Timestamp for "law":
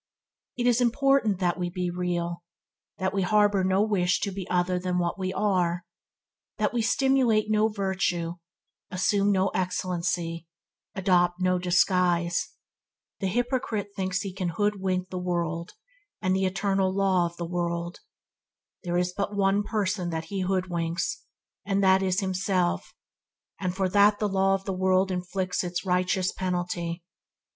16.91-17.27, 24.27-24.55